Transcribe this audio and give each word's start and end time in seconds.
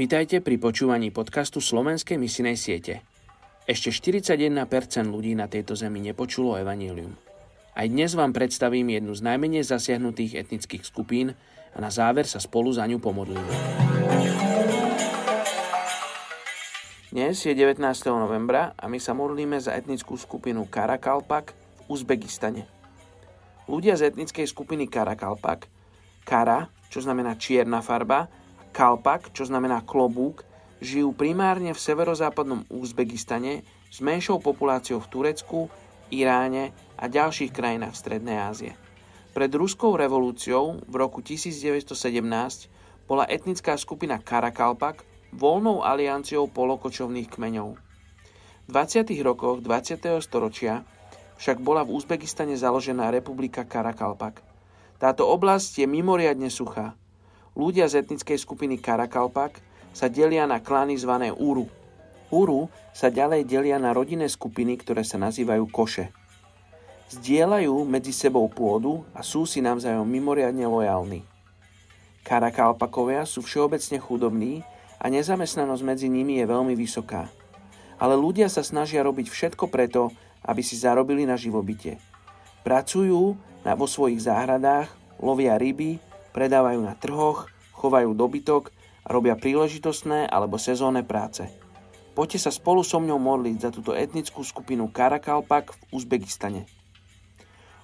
Vítajte 0.00 0.40
pri 0.40 0.56
počúvaní 0.56 1.12
podcastu 1.12 1.60
Slovenskej 1.60 2.16
misinej 2.16 2.56
siete. 2.56 3.04
Ešte 3.68 3.92
41% 3.92 4.56
ľudí 5.04 5.36
na 5.36 5.44
tejto 5.44 5.76
zemi 5.76 6.00
nepočulo 6.00 6.56
evanílium. 6.56 7.12
Aj 7.76 7.84
dnes 7.84 8.16
vám 8.16 8.32
predstavím 8.32 8.96
jednu 8.96 9.12
z 9.12 9.20
najmenej 9.20 9.60
zasiahnutých 9.60 10.40
etnických 10.40 10.88
skupín 10.88 11.36
a 11.76 11.78
na 11.84 11.92
záver 11.92 12.24
sa 12.24 12.40
spolu 12.40 12.72
za 12.72 12.88
ňu 12.88 12.96
pomodlíme. 12.96 13.52
Dnes 17.12 17.36
je 17.44 17.52
19. 17.52 17.84
novembra 18.08 18.72
a 18.80 18.88
my 18.88 18.96
sa 18.96 19.12
modlíme 19.12 19.60
za 19.60 19.76
etnickú 19.76 20.16
skupinu 20.16 20.64
Karakalpak 20.64 21.52
v 21.52 21.80
Uzbekistane. 21.92 22.64
Ľudia 23.68 24.00
z 24.00 24.16
etnickej 24.16 24.48
skupiny 24.48 24.88
Karakalpak, 24.88 25.68
Kara, 26.24 26.72
čo 26.88 27.04
znamená 27.04 27.36
čierna 27.36 27.84
farba, 27.84 28.39
Kalpak, 28.70 29.34
čo 29.34 29.46
znamená 29.46 29.82
klobúk, 29.82 30.46
žijú 30.78 31.12
primárne 31.12 31.74
v 31.74 31.80
severozápadnom 31.80 32.64
Uzbekistane 32.70 33.66
s 33.90 33.98
menšou 33.98 34.38
populáciou 34.38 35.02
v 35.02 35.10
Turecku, 35.10 35.60
Iráne 36.10 36.74
a 36.98 37.06
ďalších 37.06 37.54
krajinách 37.54 37.94
Strednej 37.94 38.38
Ázie. 38.42 38.74
Pred 39.30 39.54
ruskou 39.54 39.94
revolúciou 39.94 40.82
v 40.90 40.94
roku 40.98 41.22
1917 41.22 41.86
bola 43.06 43.26
etnická 43.30 43.78
skupina 43.78 44.18
Karakalpak 44.18 45.06
voľnou 45.30 45.86
alianciou 45.86 46.50
polokočovných 46.50 47.30
kmeňov. 47.30 47.78
V 48.66 48.68
20. 48.74 49.06
rokoch 49.22 49.62
20. 49.62 50.18
storočia 50.22 50.82
však 51.38 51.62
bola 51.62 51.86
v 51.86 51.94
Uzbekistane 51.94 52.58
založená 52.58 53.14
republika 53.14 53.62
Karakalpak. 53.62 54.42
Táto 54.98 55.24
oblasť 55.30 55.80
je 55.80 55.86
mimoriadne 55.88 56.50
suchá. 56.52 56.99
Ľudia 57.60 57.92
z 57.92 58.00
etnickej 58.00 58.40
skupiny 58.40 58.80
Karakalpak 58.80 59.60
sa 59.92 60.08
delia 60.08 60.48
na 60.48 60.64
klany 60.64 60.96
zvané 60.96 61.28
Uru. 61.28 61.68
Uru 62.32 62.72
sa 62.96 63.12
ďalej 63.12 63.44
delia 63.44 63.76
na 63.76 63.92
rodinné 63.92 64.32
skupiny, 64.32 64.80
ktoré 64.80 65.04
sa 65.04 65.20
nazývajú 65.20 65.68
koše. 65.68 66.08
Zdieľajú 67.12 67.84
medzi 67.84 68.16
sebou 68.16 68.48
pôdu 68.48 69.04
a 69.12 69.20
sú 69.20 69.44
si 69.44 69.60
navzájom 69.60 70.08
mimoriadne 70.08 70.64
lojálni. 70.64 71.20
Karakalpakovia 72.24 73.28
sú 73.28 73.44
všeobecne 73.44 74.00
chudobní 74.00 74.64
a 74.96 75.12
nezamestnanosť 75.12 75.84
medzi 75.84 76.08
nimi 76.08 76.40
je 76.40 76.48
veľmi 76.48 76.72
vysoká. 76.72 77.28
Ale 78.00 78.16
ľudia 78.16 78.48
sa 78.48 78.64
snažia 78.64 79.04
robiť 79.04 79.28
všetko 79.28 79.68
preto, 79.68 80.08
aby 80.48 80.64
si 80.64 80.80
zarobili 80.80 81.28
na 81.28 81.36
živobytie. 81.36 82.00
Pracujú 82.64 83.36
na, 83.68 83.76
vo 83.76 83.84
svojich 83.84 84.24
záhradách, 84.24 84.88
lovia 85.20 85.60
ryby 85.60 86.00
predávajú 86.30 86.80
na 86.82 86.94
trhoch, 86.98 87.50
chovajú 87.74 88.14
dobytok 88.14 88.70
a 89.06 89.08
robia 89.10 89.34
príležitostné 89.34 90.28
alebo 90.28 90.60
sezónne 90.60 91.02
práce. 91.02 91.48
Poďte 92.10 92.42
sa 92.44 92.52
spolu 92.52 92.82
so 92.82 92.98
mňou 92.98 93.16
modliť 93.16 93.56
za 93.62 93.70
túto 93.70 93.94
etnickú 93.94 94.42
skupinu 94.42 94.90
Karakalpak 94.90 95.72
v 95.72 95.82
Uzbekistane. 95.94 96.66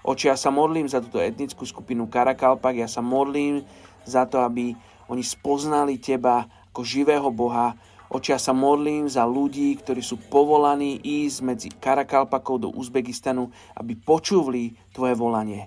Oči, 0.06 0.30
ja 0.30 0.38
sa 0.38 0.54
modlím 0.54 0.86
za 0.86 1.02
túto 1.02 1.18
etnickú 1.18 1.66
skupinu 1.66 2.06
Karakalpak, 2.06 2.78
ja 2.78 2.86
sa 2.86 3.02
modlím 3.02 3.66
za 4.06 4.22
to, 4.26 4.38
aby 4.42 4.74
oni 5.10 5.22
spoznali 5.22 5.98
Teba 5.98 6.46
ako 6.70 6.82
živého 6.86 7.26
Boha. 7.34 7.74
Oči, 8.06 8.30
ja 8.30 8.38
sa 8.38 8.54
modlím 8.54 9.10
za 9.10 9.26
ľudí, 9.26 9.74
ktorí 9.82 9.98
sú 9.98 10.22
povolaní 10.30 11.02
ísť 11.02 11.38
medzi 11.42 11.68
Karakalpakov 11.74 12.62
do 12.62 12.68
Uzbekistanu, 12.70 13.50
aby 13.74 13.98
počuli 13.98 14.78
Tvoje 14.94 15.18
volanie. 15.18 15.66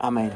Amém. 0.00 0.30